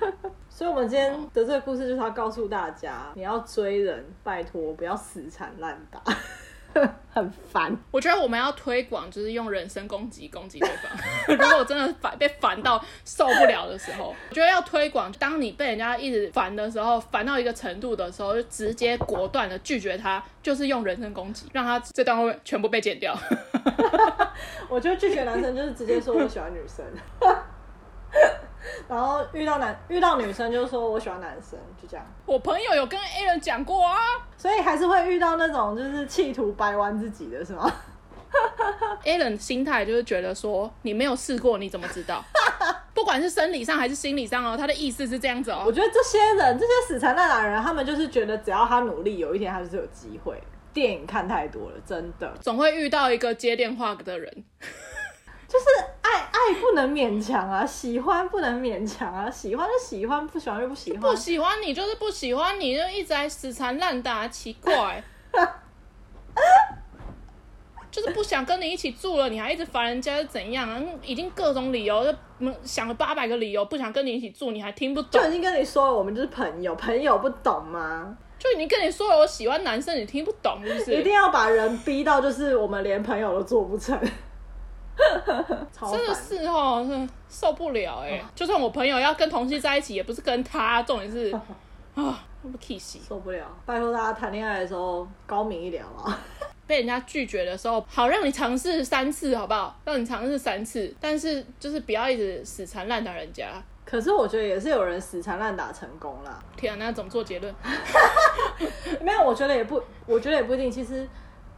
[0.48, 6.00] 所以，我们今天的这个故事就是要告诉大家，你要追人，拜托不要死缠烂打，
[7.12, 7.76] 很烦。
[7.90, 10.90] 我觉得我们要推广，就是用人身攻击攻击对方。
[11.36, 23.16] 如果我真的烦被烦到受不了的时候，我觉得要推广，当你被人家一直烦的时候，烦到一个程度的时候，就直接果断的拒绝他，就是用人身攻击，让他这段会全部被剪掉。
[24.68, 26.84] 我觉得拒绝男生就是直接说我喜欢女生。
[28.88, 32.06] 然后遇到男遇到女生就说我喜欢男生，就这样。
[32.26, 33.96] 我朋友有跟 Alan 讲过啊，
[34.36, 37.70] 所以还是会遇到那种就是企图掰弯自己的是吗？
[39.04, 42.24] Alan 心态就是觉得说你没有试过你怎么知道？
[42.94, 45.64] 不管是生理上还是心理上哦，他的意思是这样子哦。
[45.66, 50.40] 我觉得这些人这些死缠烂打的人，他们就是觉得只要他努力，有一天他就是有机会。
[50.72, 54.44] 电影看太多了，真的总会遇到一个接电话的人。
[55.54, 55.66] 就是
[56.02, 61.00] 爱爱不能勉强啊，喜欢不能勉强啊，喜欢就喜欢，不喜欢就不喜欢。
[61.00, 65.00] 不喜欢你就是不喜欢你，就一直在死缠烂打，奇怪。
[67.88, 70.82] 就是不想跟你一起住了，你还一直烦人家是怎样啊？
[71.04, 72.12] 已经各种理由，就
[72.64, 75.22] 想了八百个理由不想跟你一起住，你还听不懂？
[75.22, 78.18] 就已经跟你说了，我们就是朋友，朋友不懂吗？
[78.40, 80.96] 就已经跟你说了，我喜欢男生，你听不懂是不是？
[80.96, 83.96] 一定要把人逼到，就是我们连朋友都做不成。
[85.90, 88.22] 真的是哦，受不了哎！
[88.34, 91.32] 就算我朋友要跟同性在一起，也不是跟他，重点是
[91.94, 93.44] 啊，不气死，受不了！
[93.66, 96.18] 拜托大家谈恋爱的时候高明一点啊！
[96.66, 99.76] 被人家拒绝的时候，好让你尝试三次，好不好？
[99.84, 103.50] 让你尝试三次，但是就是不要一直死缠烂打人家。
[103.84, 106.42] 可是我觉得也是有人死缠烂打成功了。
[106.56, 107.54] 天啊，那怎么做结论？
[109.02, 110.70] 没有，我觉得也不，我觉得也不一定。
[110.70, 111.06] 其实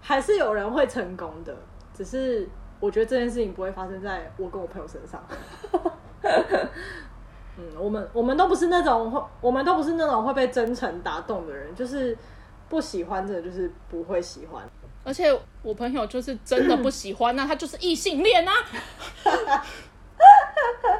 [0.00, 1.54] 还是有人会成功的，
[1.94, 2.48] 只是。
[2.86, 5.20] 我觉得这件事情不会发生在我跟我朋友身上。
[7.58, 12.16] 嗯，我们我们都不是那种会，我们都不是那种会被真诚打动的人，就是
[12.68, 14.62] 不喜欢的，就是不会喜欢。
[15.02, 18.52] 而且我朋友就是真的不喜欢 那、他就是异性恋啊。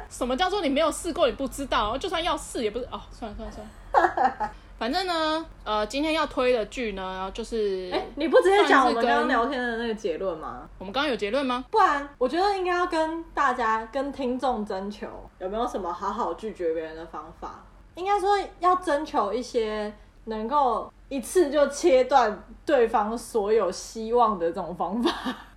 [0.09, 1.97] 什么叫做你没有试过你不知道？
[1.97, 2.99] 就算要试也不是哦。
[3.11, 4.51] 算了算了算了。
[4.77, 7.89] 反正呢，呃，今天要推的剧呢，就是……
[7.91, 10.69] 哎，你不直接讲我们刚刚聊天的那个结论吗？
[10.77, 11.65] 我们刚刚有结论吗？
[11.71, 15.07] 不然，我觉得应该要跟大家、跟听众征求，
[15.39, 17.63] 有没有什么好好拒绝别人的方法？
[17.95, 19.91] 应该说要征求一些
[20.25, 25.11] 能够一次就切断对方所有希望的这种方法，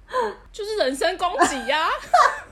[0.50, 1.88] 就是人身攻击呀。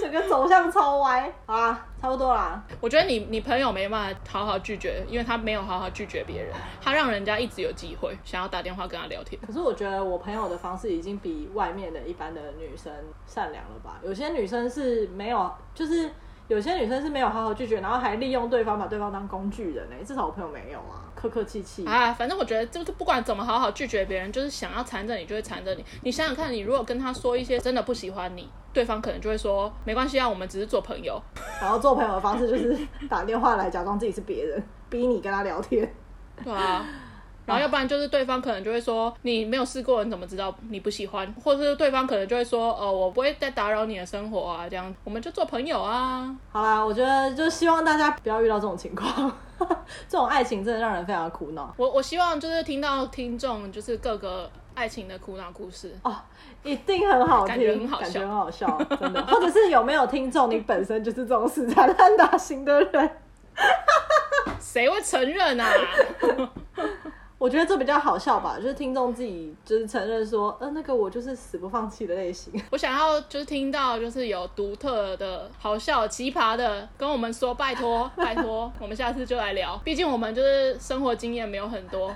[0.00, 2.62] 整个走向超歪啊，差不多啦。
[2.80, 9.40] 我觉得你你朋友没办法好好拒绝，因为他没有好好拒绝别人，他让人家一直有机会想要打电话跟他聊天。
[9.46, 12.92] 可是我觉得我朋友的方式已经比外面的一般的女生
[13.26, 13.98] 善良了吧？
[14.02, 16.10] 有些女生是没有，就是。
[16.48, 19.96] 有些女生是没有好好拒绝，然后还利用对方，把对方当工具人呢。
[20.04, 22.12] 至少我朋友没有啊，客客气气啊。
[22.12, 25.84] 反正我觉得，就是不管怎么好好拒绝别人，就是想要缠着你，就会缠着你。
[26.02, 31.22] 你想想看，你如果跟他说一些真的不喜欢你，对方可能就会说没关系啊，我们只是做朋友。
[31.60, 32.76] 然后 做朋友的方式就是
[33.08, 35.88] 打电话来，假装自己是别人，逼你跟他聊天。
[36.42, 36.84] 对啊。
[37.44, 41.26] 然后要不然就是对方可能就会说，你没有试过，你怎么知道你不喜欢？
[41.42, 46.32] 或者是对方可能就会说，哦，我不会再打扰你的生活啊，这样我们就做朋友啊。
[46.52, 49.36] 好啦，我觉得就希望大家不要遇到这种情况，
[50.08, 51.72] 这种爱情真的让人非常苦恼。
[51.76, 56.16] 我我希望就是听到听众就是各个爱情的苦恼故事哦，
[56.62, 59.24] 一定很好听，感觉很好笑，感觉很好笑，真的。
[59.26, 63.10] 或者是有没有听众，你本身就是这种死缠烂打型的人？
[64.60, 65.68] 谁会承认啊？
[67.42, 72.52] 我觉得这比较好笑吧，就是听众自己就是承认说，呃，那个我就是死不放弃的类型。
[72.70, 79.76] 我想要就是听到就是有独特的、好笑、奇葩的，跟我们说，拜托 拜托，我们下次就来聊。
[79.78, 82.14] 毕竟我们就是生活经验没有很多。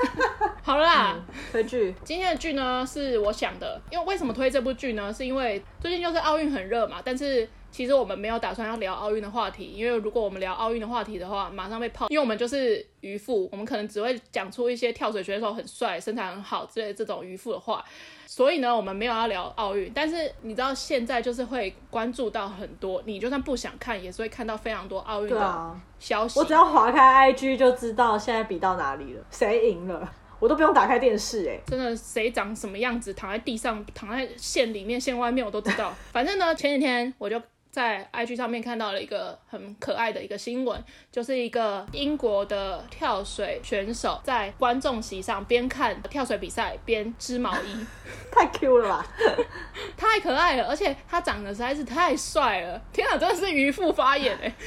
[0.62, 5.10] 好了啦，嗯，推剧，今天的剧呢是我想的，因为为什么推这部剧呢？
[5.10, 7.48] 是因为最近就是奥运很热嘛，但是。
[7.70, 12.08] 其实我们没有打算要聊奥运的话题，因为如果我们聊奥运的话题的话，马上被泡。
[12.08, 17.84] 因为我们就是渔夫，我们可能只会讲出一些跳水选手很帅、身材很好之类的这种渔夫的话。
[18.26, 19.92] 所以呢，我们没有要聊奥运。
[19.94, 26.40] 但是你知道，现在就是会关注到很多，你就算不想看，也是会看到非常多奥运的消息。
[26.40, 30.12] 我只要划开 IG 就知道现在比到哪里了，谁赢了。
[30.40, 31.62] 我都不用打开电视哎、欸。
[31.66, 35.94] 真的，谁长什么样子，躺在地上，躺在线里面、线外面，我都知道。
[36.12, 37.40] 反正呢，前几天我就。
[37.70, 47.86] 在 IG 上面看到了一个很可爱的一个新闻，就是一个英国的跳水选手在观众席上边看跳水比赛边织毛衣，
[48.32, 49.06] 太 Q 了吧，
[49.96, 54.52] 太可爱了，而且他长得实在是太帅了，天啊，真的是渔夫发言哎。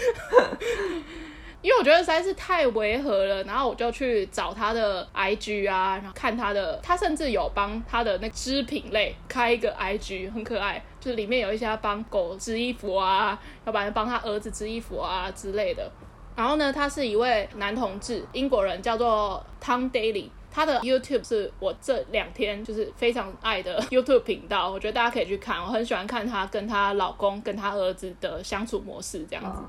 [1.61, 15.91] 因为我觉得实在是太违和了，然后我就去找他的 IG 啊，然后看他的，他甚至有帮他的那织品类开一个 IG，很可爱，就是里面有一些帮狗织衣服啊，要不然帮他儿子织衣服啊之类的。
[16.33, 29.59] 然后呢，他是一位男同志，英国人，叫做 Tom Daly，他的 YouTube 是我这两天就是非常爱的 YouTube 频道，我觉得大家可以去看，我很喜欢看他跟他老公跟他儿子的相处模式这样子。
[29.59, 29.65] 哦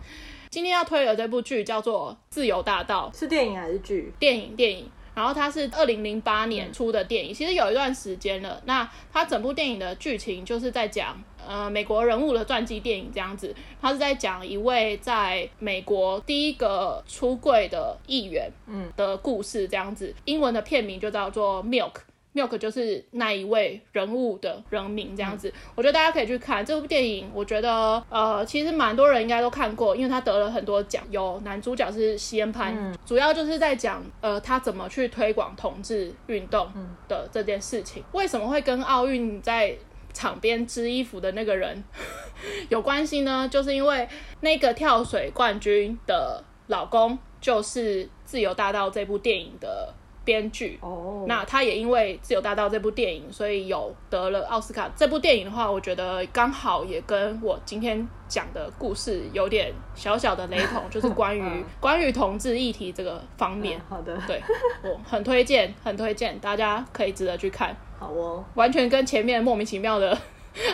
[0.52, 4.12] 今天要推的这部剧叫做《自由大道》，是电影还是剧？
[4.18, 4.86] 电影，电影。
[5.14, 8.60] 然后它是二零零八年出的电影，其实有一段时间了。
[8.64, 20.14] 那它整部电影的剧情就是在讲呃美国人物的传记电影这样子，它是在讲一位在美国第一个出柜的议员嗯的故事这样子。
[20.24, 21.92] 英文的片名就叫做《Milk》。
[22.34, 27.30] Milk 就是那一位人物的人名这样子，嗯、我觉得大家可以去看这部电影。
[27.34, 31.02] 我觉得呃，其实蛮多人应该都看过，因为他得了很多奖。
[31.10, 36.66] 有男主角是西恩潘，嗯、主要就是在讲呃他怎么去推广同志运动
[37.06, 38.02] 的这件事情。
[38.12, 39.76] 为什么会跟奥运在
[40.14, 41.84] 场边织衣服的那个人
[42.70, 43.46] 有关系呢？
[43.50, 44.08] 就是因为
[44.40, 49.92] 那个跳水冠军的老公就是《自由大道》这部电影的。
[50.24, 51.26] 编剧，oh.
[51.26, 54.90] 那他也因为《自由大道》这部电影，所以有得了奥斯卡。
[54.94, 63.80] 这部电影的话，我觉得刚好也跟我今天讲的故事有点小小的雷同，就是 关于关于同志议题这个方面。
[63.88, 64.40] 好的，对，
[64.82, 67.76] 我很推荐，很推荐，大家可以值得去看。
[67.98, 70.16] 好哦，完全跟前面莫名其妙的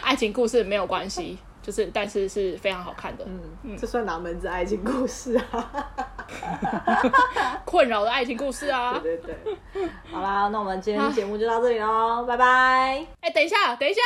[0.03, 1.39] 爱情故事没有关系。
[1.61, 3.25] 就是，但是是非常好看的。
[3.27, 6.18] 嗯，嗯，这算哪门子爱情故事啊？
[7.65, 8.99] 困扰的爱情故事啊！
[9.03, 9.89] 对对对。
[10.11, 13.07] 好啦，那我们今天节目就到这里喽，拜拜。
[13.21, 14.01] 哎，等一下，等一下，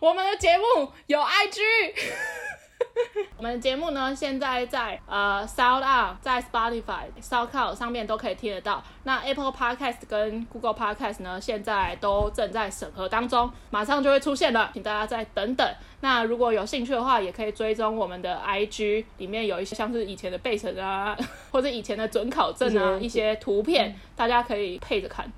[0.00, 2.43] 我们的节目有 IG。
[3.36, 8.82] 我们的节目呢，现在在呃 SoundOn，在 Spotify、SoundCloud 上面都可以听得到。
[9.02, 15.68] 那 Apple Podcast 跟 Google Podcast 呢，现在都正在审核当中，马上就会出现了，请大家再等等。
[16.00, 21.16] 那如果有兴趣的话，也可以追踪我们的 IG，里面有一些像是以前的备程啊，
[21.50, 25.30] 或者以前的准考证啊，一些图片，嗯、大家可以配着看。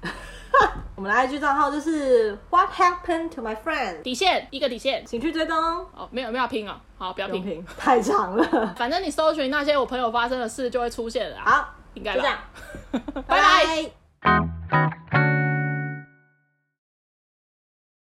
[0.97, 4.03] 我们的 IG 账号就是 What happened to my friend？
[4.03, 6.09] 底线一个底线，请去追踪哦。
[6.11, 8.45] 没有没有拼啊，好不要拼，拼 太长了。
[8.77, 11.37] 反正你搜寻那些我朋友发生的事就会出现了。
[11.45, 12.23] 好，应该吧。
[12.23, 13.41] 就这样，拜
[14.23, 15.36] 拜。